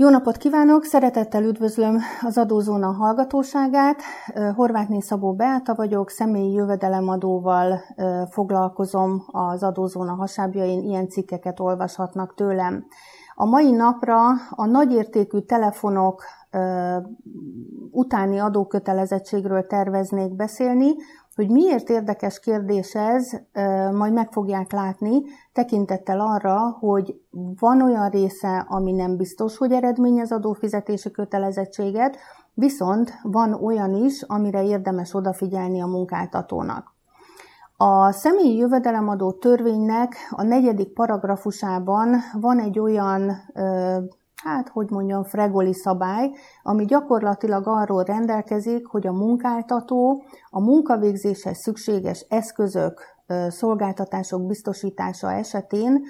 Jó 0.00 0.08
napot 0.08 0.36
kívánok! 0.36 0.84
Szeretettel 0.84 1.44
üdvözlöm 1.44 1.98
az 2.20 2.38
Adózóna 2.38 2.92
hallgatóságát. 2.92 4.02
Horvátné 4.54 5.00
Szabó 5.00 5.34
Beáta 5.34 5.74
vagyok, 5.74 6.10
személyi 6.10 6.52
jövedelemadóval 6.52 7.80
foglalkozom 8.30 9.24
az 9.26 9.62
Adózóna 9.62 10.14
hasábjain, 10.14 10.82
ilyen 10.82 11.08
cikkeket 11.08 11.60
olvashatnak 11.60 12.34
tőlem. 12.34 12.86
A 13.34 13.44
mai 13.44 13.70
napra 13.70 14.28
a 14.50 14.66
nagyértékű 14.66 15.38
telefonok 15.38 16.22
utáni 17.90 18.38
adókötelezettségről 18.38 19.66
terveznék 19.66 20.36
beszélni, 20.36 20.94
hogy 21.38 21.50
miért 21.50 21.88
érdekes 21.88 22.40
kérdés 22.40 22.94
ez, 22.94 23.30
majd 23.92 24.12
meg 24.12 24.32
fogják 24.32 24.72
látni, 24.72 25.22
tekintettel 25.52 26.20
arra, 26.20 26.76
hogy 26.80 27.20
van 27.60 27.82
olyan 27.82 28.08
része, 28.08 28.66
ami 28.68 28.92
nem 28.92 29.16
biztos, 29.16 29.56
hogy 29.56 29.72
eredményez 29.72 30.32
adófizetési 30.32 31.10
kötelezettséget, 31.10 32.16
viszont 32.54 33.12
van 33.22 33.52
olyan 33.52 33.94
is, 33.94 34.22
amire 34.22 34.64
érdemes 34.64 35.14
odafigyelni 35.14 35.80
a 35.80 35.86
munkáltatónak. 35.86 36.94
A 37.76 38.12
személyi 38.12 38.56
jövedelemadó 38.56 39.32
törvénynek 39.32 40.14
a 40.30 40.42
negyedik 40.42 40.92
paragrafusában 40.92 42.14
van 42.40 42.58
egy 42.58 42.78
olyan 42.78 43.32
hát 44.44 44.68
hogy 44.68 44.90
mondjam, 44.90 45.24
fregoli 45.24 45.74
szabály, 45.74 46.30
ami 46.62 46.84
gyakorlatilag 46.84 47.66
arról 47.66 48.02
rendelkezik, 48.02 48.86
hogy 48.86 49.06
a 49.06 49.12
munkáltató 49.12 50.22
a 50.50 50.60
munkavégzéshez 50.60 51.58
szükséges 51.58 52.26
eszközök, 52.28 53.00
szolgáltatások 53.48 54.46
biztosítása 54.46 55.32
esetén 55.32 56.04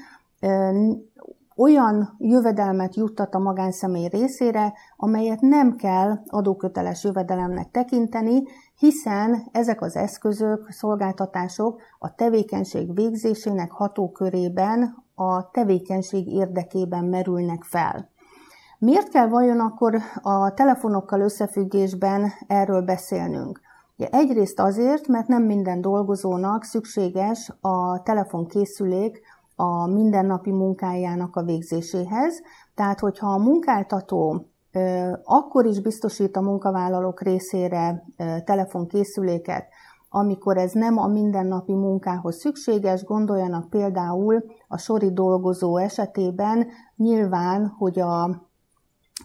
olyan 1.57 2.15
jövedelmet 2.19 2.95
juttat 2.97 3.35
a 3.35 3.39
magánszemély 3.39 4.09
részére, 4.09 4.73
amelyet 4.97 5.41
nem 5.41 5.77
kell 5.77 6.19
adóköteles 6.27 7.05
jövedelemnek 7.05 7.71
tekinteni, 7.71 8.43
hiszen 8.79 9.49
ezek 9.53 9.81
az 9.81 9.97
eszközök, 9.97 10.71
szolgáltatások 10.71 11.81
a 11.99 12.15
tevékenység 12.15 12.95
végzésének 12.95 13.71
hatókörében 13.71 15.05
a 15.15 15.51
tevékenység 15.51 16.27
érdekében 16.27 17.05
merülnek 17.05 17.63
fel. 17.63 18.09
Miért 18.81 19.09
kell 19.09 19.29
vajon 19.29 19.61
akkor 19.61 19.99
a 20.23 20.55
telefonokkal 20.55 21.21
összefüggésben 21.21 22.33
erről 22.47 22.83
beszélnünk? 22.83 23.61
Ugye 23.97 24.09
egyrészt 24.09 24.61
azért, 24.61 25.07
mert 25.07 25.29
nem 25.29 25.43
minden 25.43 25.81
dolgozónak 25.81 26.65
szükséges 26.65 27.53
a 27.61 28.03
telefonkészülék 28.03 29.21
a 29.57 29.87
mindennapi 29.87 30.51
munkájának 30.51 31.37
a 31.37 31.43
végzéséhez. 31.43 32.43
Tehát, 32.75 33.01
hogyha 33.01 33.27
a 33.27 33.39
munkáltató 33.39 34.47
akkor 35.25 35.67
is 35.67 35.81
biztosít 35.81 36.37
a 36.37 36.41
munkavállalók 36.41 37.23
részére 37.23 38.05
telefonkészüléket, 38.45 39.67
amikor 40.11 40.57
ez 40.57 40.73
nem 40.73 40.99
a 40.99 41.07
mindennapi 41.07 41.75
munkához 41.75 42.37
szükséges, 42.37 43.05
gondoljanak 43.05 43.71
például 43.71 44.45
a 44.69 44.79
sori 44.79 45.13
dolgozó 45.13 45.77
esetében 45.77 46.67
nyilván, 46.97 47.75
hogy 47.79 48.01
a 48.01 48.48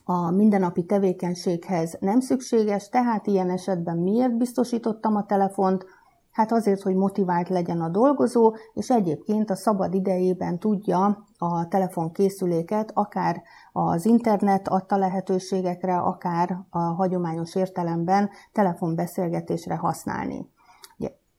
a 0.04 0.32
mindennapi 0.32 0.86
tevékenységhez 0.86 1.98
nem 2.00 2.20
szükséges, 2.20 2.90
tehát 2.90 3.28
ilyen 3.28 3.50
esetben 3.50 3.98
miért 3.98 4.38
biztosítottam 4.38 5.16
a 5.16 5.26
telefont? 5.26 5.86
Hát 6.32 6.52
azért, 6.52 6.82
hogy 6.82 6.96
motivált 6.96 7.50
legyen 7.50 7.82
a 7.82 7.90
dolgozó, 7.90 8.56
és 8.74 8.90
egyébként 8.90 9.50
a 9.50 9.56
szabad 9.56 9.94
idejében 9.94 10.60
tudja 10.60 11.26
a 11.38 11.68
telefonkészüléket 11.68 12.92
akár 12.94 13.42
az 13.72 14.06
internet 14.06 14.68
adta 14.68 14.98
lehetőségekre, 14.98 15.98
akár 15.98 16.58
a 16.70 16.80
hagyományos 16.80 17.56
értelemben 17.56 18.30
telefonbeszélgetésre 18.52 19.76
használni. 19.76 20.52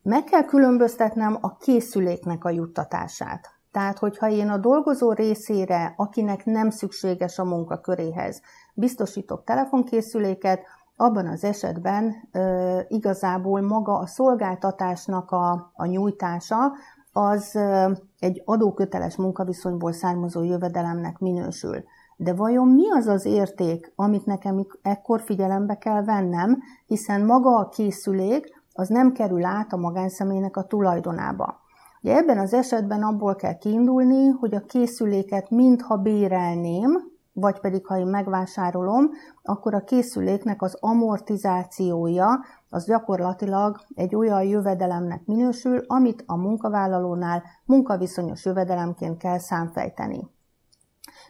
Meg 0.03 0.25
kell 0.25 0.45
különböztetnem 0.45 1.39
a 1.41 1.57
készüléknek 1.57 2.45
a 2.45 2.51
juttatását. 2.51 3.54
Tehát, 3.75 3.99
hogyha 3.99 4.29
én 4.29 4.49
a 4.49 4.59
dolgozó 4.59 5.13
részére, 5.13 5.95
akinek 5.97 6.45
nem 6.45 6.71
szükséges 6.71 7.39
a 7.39 7.45
munkaköréhez, 7.45 8.41
biztosítok 8.75 9.45
telefonkészüléket, 9.45 10.61
abban 10.97 11.27
az 11.27 11.45
esetben 11.45 12.15
ö, 12.33 12.79
igazából 12.89 13.61
maga 13.61 13.99
a 13.99 14.07
szolgáltatásnak 14.07 15.31
a, 15.31 15.73
a 15.75 15.87
nyújtása 15.87 16.73
az 17.13 17.55
ö, 17.55 17.91
egy 18.19 18.43
adóköteles 18.45 19.17
munkaviszonyból 19.17 19.93
származó 19.93 20.43
jövedelemnek 20.43 21.19
minősül. 21.19 21.85
De 22.17 22.35
vajon 22.35 22.69
mi 22.69 22.91
az 22.91 23.07
az 23.07 23.25
érték, 23.25 23.93
amit 23.97 24.27
nekem 24.27 24.67
ekkor 24.83 25.21
figyelembe 25.21 25.79
kell 25.79 26.05
vennem, 26.05 26.59
hiszen 26.87 27.25
maga 27.25 27.59
a 27.59 27.69
készülék 27.69 28.63
az 28.73 28.89
nem 28.89 29.13
kerül 29.13 29.45
át 29.45 29.73
a 29.73 29.77
magánszemélynek 29.77 30.57
a 30.57 30.65
tulajdonába. 30.65 31.63
Ugye 32.05 32.17
ebben 32.17 32.39
az 32.39 32.55
esetben 32.55 33.03
abból 33.03 33.35
kell 33.35 33.59
kiindulni, 33.59 34.29
hogy 34.29 34.55
a 34.55 34.65
készüléket 34.65 35.51
mintha 35.51 35.97
bérelném, 35.97 37.13
vagy 37.33 37.61
pedig 37.61 37.87
ha 37.87 37.99
én 37.99 38.07
megvásárolom, 38.07 39.11
akkor 39.43 39.75
a 39.75 39.85
készüléknek 39.85 40.63
az 40.63 40.77
amortizációja 40.81 42.45
az 42.69 42.87
gyakorlatilag 42.87 43.81
egy 43.95 44.15
olyan 44.15 44.43
jövedelemnek 44.43 45.25
minősül, 45.25 45.85
amit 45.87 46.23
a 46.27 46.37
munkavállalónál 46.37 47.43
munkaviszonyos 47.65 48.45
jövedelemként 48.45 49.19
kell 49.19 49.39
számfejteni. 49.39 50.31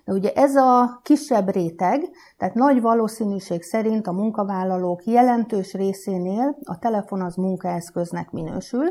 De 0.04 0.12
ugye 0.12 0.32
ez 0.32 0.56
a 0.56 1.00
kisebb 1.02 1.50
réteg, 1.50 2.02
tehát 2.36 2.54
nagy 2.54 2.80
valószínűség 2.80 3.62
szerint 3.62 4.06
a 4.06 4.12
munkavállalók 4.12 5.04
jelentős 5.04 5.72
részénél 5.72 6.58
a 6.64 6.78
telefon 6.78 7.20
az 7.20 7.34
munkaeszköznek 7.34 8.30
minősül, 8.30 8.84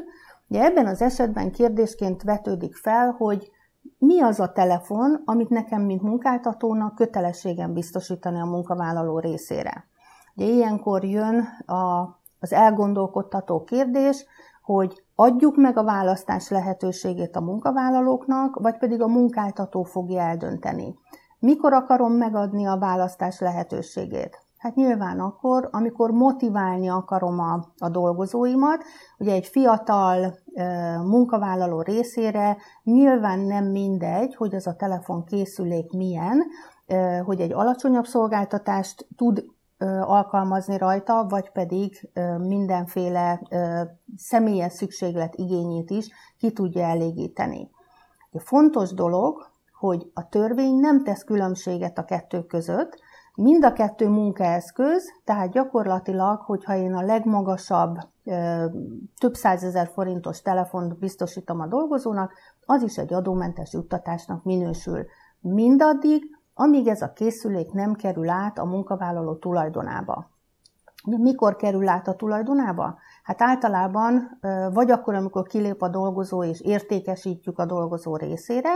Ugye 0.48 0.64
ebben 0.64 0.88
az 0.88 1.02
esetben 1.02 1.52
kérdésként 1.52 2.24
vetődik 2.24 2.76
fel, 2.76 3.12
hogy 3.18 3.52
mi 3.98 4.22
az 4.22 4.40
a 4.40 4.52
telefon, 4.52 5.22
amit 5.26 5.50
nekem, 5.50 5.81
mint 5.81 6.02
munkáltatónak 6.02 6.96
kötelességem 6.96 7.74
biztosítani 7.74 8.40
a 8.40 8.46
munkavállaló 8.46 9.20
részére. 9.20 9.86
Ugye 10.36 10.46
ilyenkor 10.46 11.03
jön 11.03 11.40
a, 11.66 12.02
az 12.40 12.53
elgondolkodtató 12.53 13.64
kérdés, 13.64 14.26
hogy 14.62 15.03
adjuk 15.16 15.56
meg 15.56 15.78
a 15.78 15.84
választás 15.84 16.50
lehetőségét 16.50 17.36
a 17.36 17.42
munkavállalóknak, 17.42 18.59
vagy 18.59 18.78
pedig 18.78 19.02
a 19.02 19.08
munkáltató 19.08 19.84
fogja 19.84 20.22
eldönteni. 20.22 20.96
Mikor 21.40 21.74
akarom 21.74 22.14
megadni 22.14 22.66
a 22.66 22.78
választás 22.78 23.40
lehetőségét? 23.40 24.43
Hát 24.63 24.75
nyilván 24.75 25.19
akkor, 25.19 25.69
amikor 25.72 26.12
motiválni 26.12 26.90
akarom 26.90 27.40
a, 27.40 27.74
a 27.78 27.90
dolgozóimat, 27.90 28.84
ugye 29.18 29.34
egy 29.34 29.46
fiatal 29.46 30.38
e, 30.53 30.97
munkavállaló 30.97 31.81
részére 31.81 32.57
nyilván 32.84 33.40
nem 33.40 33.66
mindegy, 33.66 34.35
hogy 34.35 34.56
az 34.56 34.68
a 34.68 34.75
telefonkészülék 34.75 35.91
milyen, 35.91 36.44
e, 36.85 37.18
hogy 37.18 37.41
egy 37.41 37.53
alacsonyabb 37.53 38.06
szolgáltatást 38.06 39.07
tud 39.18 39.46
alkalmazni 40.02 40.78
rajta, 40.78 41.25
vagy 41.29 41.52
pedig 41.52 42.09
mindenféle 42.38 43.41
személyes 44.16 44.73
szükséglet 44.73 45.35
igényét 45.35 45.90
is 45.90 46.09
ki 46.38 46.52
tudja 46.52 46.84
elégíteni. 46.84 47.69
Fontos 48.31 48.94
dolog, 48.94 49.52
hogy 49.79 50.12
a 50.13 50.29
törvény 50.29 50.75
nem 50.75 51.03
tesz 51.03 51.23
különbséget 51.23 51.97
a 51.97 52.06
kettő 52.06 52.44
között, 52.44 53.00
Mind 53.36 53.64
a 53.64 53.74
kettő 53.74 54.10
munkaeszköz, 54.10 55.04
tehát 55.24 55.52
gyakorlatilag, 55.52 56.40
hogyha 56.40 56.76
én 56.76 56.94
a 56.94 57.02
legmagasabb, 57.02 57.98
több 59.20 59.34
százezer 59.34 59.88
forintos 59.88 60.41
telefont 60.41 61.00
biztosítom 61.00 61.59
a 61.59 61.68
dolgozónak, 61.68 62.34
az 62.66 62.82
is 62.82 62.97
egy 62.97 63.14
adómentes 63.14 63.74
juttatásnak 63.74 64.44
minősül. 64.44 65.06
Mindaddig, 65.40 66.24
amíg 66.53 66.88
ez 66.88 67.02
a 67.02 67.14
készülék 67.14 67.72
nem 67.72 67.94
kerül 67.94 68.30
át 68.30 68.58
a 68.58 68.66
munkavállaló 68.66 69.36
tulajdonába. 69.36 70.32
Mikor 71.06 71.56
kerül 71.56 71.88
át 71.88 72.08
a 72.08 72.16
tulajdonába? 72.16 72.97
Hát 73.24 73.41
általában 73.41 74.40
vagy 74.74 74.91
akkor, 74.91 75.14
amikor 75.14 75.44
kilép 75.44 75.82
a 75.82 75.90
dolgozó 75.90 76.44
és 76.44 76.62
értékesítjük 76.62 77.59
a 77.59 77.66
dolgozó 77.66 78.16
részére, 78.16 78.72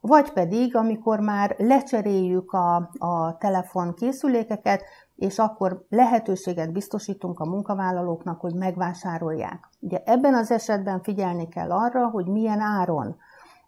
vagy 0.00 0.32
pedig, 0.32 0.76
amikor 0.76 1.20
már 1.20 1.54
lecseréljük 1.58 2.52
a, 2.52 2.90
a 2.98 3.36
telefon 3.38 3.94
készülékeket, 3.94 4.82
és 5.16 5.38
akkor 5.38 5.84
lehetőséget 5.88 6.72
biztosítunk 6.72 7.40
a 7.40 7.48
munkavállalóknak, 7.48 8.40
hogy 8.40 8.54
megvásárolják. 8.54 9.68
Ugye 9.80 10.02
ebben 10.04 10.34
az 10.34 10.50
esetben 10.50 11.02
figyelni 11.02 11.48
kell 11.48 11.70
arra, 11.70 12.08
hogy 12.08 12.26
milyen 12.26 12.60
áron. 12.60 13.16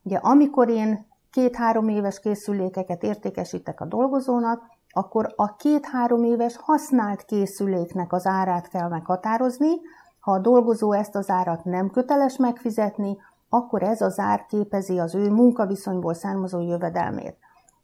Ugye 0.02 0.16
amikor 0.16 0.68
én 0.68 1.06
két-három 1.30 1.88
éves 1.88 2.20
készülékeket 2.20 3.02
értékesítek 3.02 3.80
a 3.80 3.86
dolgozónak, 3.86 4.62
akkor 4.90 5.32
a 5.36 5.56
két-három 5.56 6.24
éves 6.24 6.56
használt 6.56 7.24
készüléknek 7.24 8.12
az 8.12 8.26
árát 8.26 8.68
kell 8.68 8.88
meghatározni. 8.88 9.80
Ha 10.20 10.32
a 10.32 10.38
dolgozó 10.38 10.92
ezt 10.92 11.14
az 11.14 11.30
árat 11.30 11.64
nem 11.64 11.90
köteles 11.90 12.36
megfizetni, 12.36 13.16
akkor 13.54 13.82
ez 13.82 14.00
az 14.00 14.18
ár 14.18 14.46
képezi 14.46 14.98
az 14.98 15.14
ő 15.14 15.30
munkaviszonyból 15.30 16.14
származó 16.14 16.60
jövedelmét. 16.60 17.36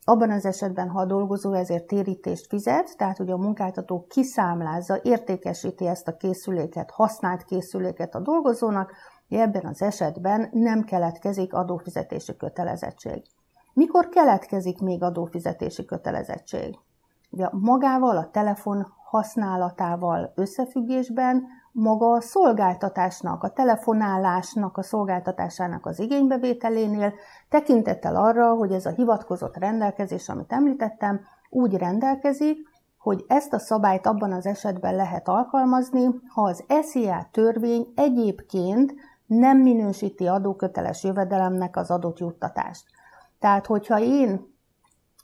abban 0.05 0.31
az 0.31 0.45
esetben, 0.45 0.89
ha 0.89 1.01
a 1.01 1.05
dolgozó 1.05 1.53
ezért 1.53 1.87
térítést 1.87 2.47
fizet, 2.47 2.97
tehát 2.97 3.17
hogy 3.17 3.31
a 3.31 3.37
munkáltató 3.37 4.07
kiszámlázza, 4.09 5.01
értékesíti 5.03 5.87
ezt 5.87 6.09
a 6.09 6.17
készüléket, 6.17 6.91
használt 6.91 7.45
készüléket 7.45 8.15
a 8.15 8.21
dolgozónak, 8.21 8.93
ebben 9.29 9.65
az 9.65 9.83
esetben 9.83 10.49
nem 10.53 10.85
keletkezik 10.85 11.55
adófizetési 11.55 12.37
kötelezettség. 12.37 13.23
Mikor 13.75 14.09
keletkezik 14.09 14.81
még 14.81 15.03
adófizetési 15.03 15.85
kötelezettség? 15.85 16.79
Ugye 17.31 17.49
magával, 17.51 18.17
a 18.17 18.31
telefon 18.31 18.87
használatával 19.05 20.33
összefüggésben 20.35 21.47
maga 21.79 22.13
a 22.13 22.21
szolgáltatásnak, 22.21 23.43
a 23.43 23.49
telefonálásnak, 23.49 24.77
a 24.77 24.83
szolgáltatásának 24.83 25.87
az 25.87 25.99
igénybevételénél, 25.99 27.13
tekintettel 27.49 28.17
arra, 28.17 28.55
hogy 28.55 28.73
ez 28.73 28.87
a 28.87 28.91
hivatkozott 28.91 29.57
rendelkezés, 29.57 30.29
amit 30.29 30.53
említettem, 30.53 31.21
úgy 31.51 31.75
rendelkezik, 31.75 32.57
hogy 32.99 33.25
ezt 33.29 33.53
a 33.53 33.59
szabályt 33.59 34.07
abban 34.07 34.33
az 34.33 34.47
esetben 34.47 34.97
lehet 34.97 35.29
alkalmazni, 35.29 36.07
ha 36.35 36.43
az 36.43 36.65
SZIA 36.83 37.29
törvény 37.31 37.93
egyébként 37.95 38.95
nem 39.27 39.59
minősíti 39.59 40.27
adóköteles 40.27 41.05
jövedelemnek 41.05 41.77
az 41.77 41.91
adott 41.91 42.19
juttatást. 42.19 42.85
Tehát, 43.39 43.67
hogyha 43.67 44.01
én, 44.01 44.55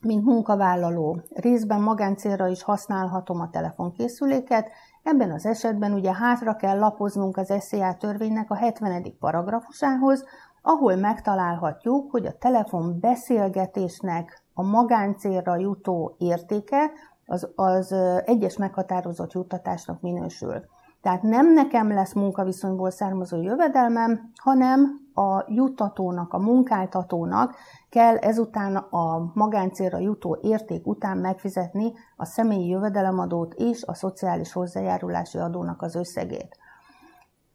mint 0.00 0.24
munkavállaló, 0.24 1.20
részben 1.28 1.80
magáncélra 1.80 2.46
is 2.46 2.62
használhatom 2.62 3.40
a 3.40 3.50
telefonkészüléket, 3.50 4.68
ebben 5.04 5.30
az 5.30 5.46
esetben 5.46 5.92
ugye 5.92 6.14
hátra 6.14 6.56
kell 6.56 6.78
lapoznunk 6.78 7.36
az 7.36 7.52
SZIA 7.60 7.94
törvénynek 7.94 8.50
a 8.50 8.54
70. 8.54 9.18
paragrafusához, 9.18 10.24
ahol 10.62 10.96
megtalálhatjuk, 10.96 12.10
hogy 12.10 12.26
a 12.26 12.38
telefon 12.38 12.98
beszélgetésnek 13.00 14.42
a 14.54 14.62
magáncélra 14.62 15.56
jutó 15.56 16.14
értéke 16.18 16.90
az, 17.26 17.48
az 17.54 17.92
egyes 18.24 18.56
meghatározott 18.56 19.32
juttatásnak 19.32 20.00
minősül. 20.00 20.64
Tehát 21.02 21.22
nem 21.22 21.52
nekem 21.52 21.92
lesz 21.92 22.12
munkaviszonyból 22.12 22.90
származó 22.90 23.42
jövedelmem, 23.42 24.30
hanem 24.42 25.03
a 25.14 25.44
juttatónak, 25.48 26.32
a 26.32 26.38
munkáltatónak 26.38 27.54
kell 27.88 28.16
ezután 28.16 28.76
a 28.76 29.30
magáncélra 29.34 29.98
jutó 29.98 30.38
érték 30.42 30.86
után 30.86 31.16
megfizetni 31.16 31.92
a 32.16 32.24
személyi 32.24 32.68
jövedelemadót 32.68 33.54
és 33.54 33.82
a 33.84 33.94
szociális 33.94 34.52
hozzájárulási 34.52 35.38
adónak 35.38 35.82
az 35.82 35.94
összegét. 35.94 36.56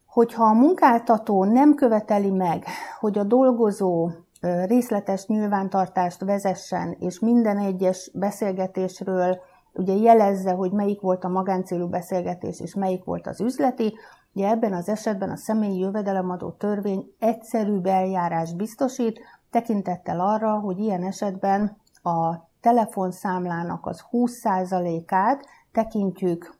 Hogyha 0.06 0.44
a 0.44 0.52
munkáltató 0.52 1.44
nem 1.44 1.74
követeli 1.74 2.30
meg, 2.30 2.64
hogy 3.00 3.18
a 3.18 3.24
dolgozó 3.24 4.10
részletes 4.66 5.26
nyilvántartást 5.26 6.24
vezessen, 6.24 6.96
és 6.98 7.18
minden 7.18 7.58
egyes 7.58 8.10
beszélgetésről 8.14 9.38
ugye 9.72 9.94
jelezze, 9.94 10.52
hogy 10.52 10.72
melyik 10.72 11.00
volt 11.00 11.24
a 11.24 11.28
magáncélú 11.28 11.88
beszélgetés, 11.88 12.60
és 12.60 12.74
melyik 12.74 13.04
volt 13.04 13.26
az 13.26 13.40
üzleti, 13.40 13.94
ugye 14.32 14.48
ebben 14.48 14.72
az 14.72 14.88
esetben 14.88 15.30
a 15.30 15.36
személyi 15.36 15.78
jövedelemadó 15.78 16.50
törvény 16.50 17.14
egyszerűbb 17.18 17.86
eljárás 17.86 18.54
biztosít, 18.54 19.20
tekintettel 19.50 20.20
arra, 20.20 20.58
hogy 20.58 20.78
ilyen 20.78 21.02
esetben 21.02 21.76
a 22.02 22.48
telefonszámlának 22.60 23.86
az 23.86 24.04
20%-át 24.10 25.44
tekintjük 25.72 26.58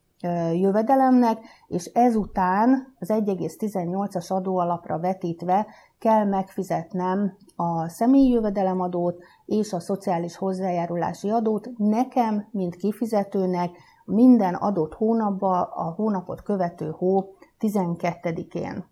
jövedelemnek, 0.52 1.38
és 1.66 1.84
ezután 1.84 2.94
az 2.98 3.08
1,18-as 3.12 4.32
adóalapra 4.32 4.98
vetítve 4.98 5.66
kell 5.98 6.24
megfizetnem 6.24 7.36
a 7.56 7.88
személyi 7.88 8.30
jövedelemadót 8.30 9.22
és 9.44 9.72
a 9.72 9.80
szociális 9.80 10.36
hozzájárulási 10.36 11.30
adót 11.30 11.68
nekem, 11.76 12.48
mint 12.50 12.76
kifizetőnek 12.76 13.70
minden 14.04 14.54
adott 14.54 14.94
hónapban 14.94 15.60
a 15.60 15.82
hónapot 15.82 16.42
követő 16.42 16.90
hó 16.90 17.34
12-én. 17.60 18.84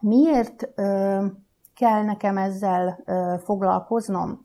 Miért 0.00 0.68
ö, 0.74 1.26
kell 1.74 2.02
nekem 2.02 2.36
ezzel 2.36 3.02
ö, 3.04 3.34
foglalkoznom? 3.44 4.40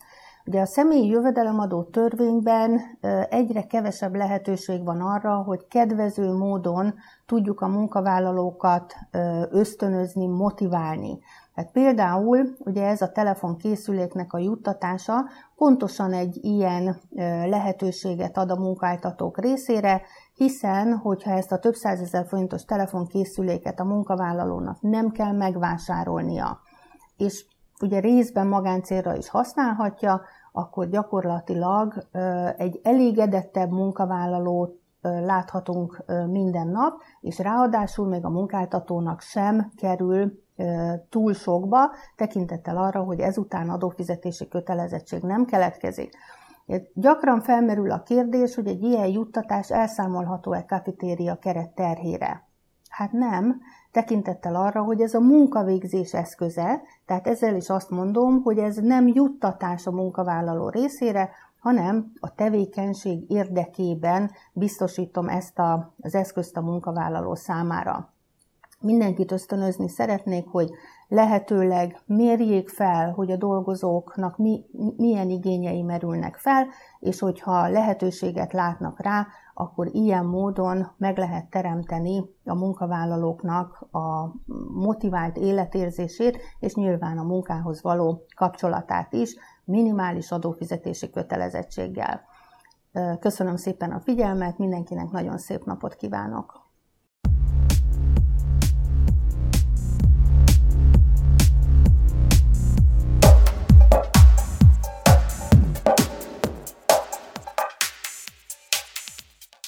Ugye 0.50 0.62
a 0.62 0.66
személyi 0.66 1.08
jövedelemadó 1.08 1.84
törvényben 1.84 2.82
egyre 3.30 3.64
kevesebb 3.64 4.16
lehetőség 4.16 4.84
van 4.84 5.02
arra, 5.02 5.36
hogy 5.36 5.68
kedvező 5.68 6.34
módon 6.34 6.94
tudjuk 7.26 7.62
a 7.62 7.68
munkavállalókat 7.68 8.94
ösztönözni, 9.50 10.28
motiválni. 10.28 11.20
Tehát 11.60 11.74
például 11.74 12.56
ugye 12.60 12.86
ez 12.86 13.02
a 13.02 13.12
telefonkészüléknek 13.12 14.34
a 14.34 14.38
juttatása 14.38 15.26
pontosan 15.56 16.14
egy 16.14 16.40
ilyen 16.42 17.00
lehetőséget 17.46 18.38
ad 18.38 18.52
a 18.52 18.60
munkáltatók 18.60 19.40
részére, 19.40 20.02
hiszen 20.34 20.98
hogyha 20.98 21.32
ezt 21.32 21.52
a 21.52 21.60
több 21.60 21.74
százezer 21.74 22.26
forintos 22.28 22.66
telefonkészüléket 22.66 23.80
a 23.80 23.84
munkavállalónak 23.84 24.82
nem 24.82 25.10
kell 25.10 25.32
megvásárolnia, 25.32 26.60
és 27.18 27.46
ugye 27.82 28.00
részben 28.00 28.48
magáncélra 28.48 29.16
is 29.16 29.30
használhatja, 29.30 30.22
akkor 30.52 30.90
gyakorlatilag 30.90 32.08
egy 32.58 32.80
elégedettebb 32.84 33.70
munkavállalót 33.70 34.80
láthatunk 35.02 36.04
minden 36.28 36.68
nap, 36.68 37.02
és 37.22 37.40
ráadásul 37.40 38.08
még 38.08 38.26
a 38.26 38.30
munkáltatónak 38.30 39.22
sem 39.22 39.72
kerül 39.76 40.48
túl 41.10 41.34
sokba, 41.34 41.92
tekintettel 42.16 42.78
arra, 42.78 43.00
hogy 43.00 43.20
ezután 43.20 43.70
adófizetési 43.70 44.48
kötelezettség 44.48 45.22
nem 45.22 45.46
keletkezik. 45.46 46.18
Gyakran 46.94 47.42
felmerül 47.42 47.92
a 47.92 48.04
kérdés, 48.04 48.56
hogy 48.56 48.68
egy 48.68 48.84
ilyen 48.84 49.08
juttatás 49.08 49.72
elszámolható-e 49.72 50.66
kafetéria 50.66 51.36
keret 51.36 51.70
terhére. 51.70 52.48
Hát 52.90 53.12
nem, 53.12 53.60
tekintettel 53.92 54.56
arra, 54.56 54.84
hogy 54.84 55.02
ez 55.02 55.14
a 55.14 55.20
munkavégzés 55.20 56.14
eszköze, 56.14 56.82
tehát 57.06 57.28
ezzel 57.28 57.56
is 57.56 57.70
azt 57.70 57.90
mondom, 57.90 58.42
hogy 58.42 58.58
ez 58.58 58.76
nem 58.76 59.08
juttatás 59.08 59.88
a 59.88 59.92
munkavállaló 59.92 60.70
részére, 60.70 61.30
hanem 61.60 62.12
a 62.20 62.36
tevékenység 62.36 63.32
érdekében 63.32 64.32
biztosítom 64.54 65.28
ezt 65.28 65.60
a, 65.60 65.94
az 66.02 66.16
eszközt 66.16 66.58
a 66.58 66.62
munkavállaló 66.62 67.36
számára. 67.36 68.14
Mindenkit 68.82 69.32
ösztönözni 69.32 69.90
szeretnék, 69.90 70.48
hogy 70.48 70.72
lehetőleg 71.08 72.02
mérjék 72.06 72.70
fel, 72.70 73.12
hogy 73.12 73.32
a 73.32 73.36
dolgozóknak 73.36 74.38
mi, 74.38 74.66
milyen 74.98 75.30
igényei 75.30 75.82
merülnek 75.82 76.36
fel, 76.36 76.68
és 77.00 77.20
hogyha 77.20 77.68
lehetőséget 77.68 78.54
látnak 78.54 79.02
rá, 79.02 79.28
akkor 79.54 79.88
ilyen 79.92 80.26
módon 80.26 80.92
meg 80.98 81.18
lehet 81.18 81.50
teremteni 81.50 82.24
a 82.46 82.56
munkavállalóknak 82.56 83.88
a 83.92 84.36
motivált 84.74 85.38
életérzését, 85.38 86.38
és 86.60 86.74
nyilván 86.74 87.18
a 87.18 87.24
munkához 87.24 87.82
való 87.82 88.26
kapcsolatát 88.36 89.14
is 89.14 89.36
minimális 89.64 90.32
adófizetési 90.32 91.10
kötelezettséggel. 91.10 92.22
Köszönöm 93.20 93.56
szépen 93.56 93.92
a 93.92 94.00
figyelmet, 94.00 94.58
mindenkinek 94.58 95.12
nagyon 95.12 95.38
szép 95.38 95.64
napot 95.64 95.96
kívánok! 95.96 96.69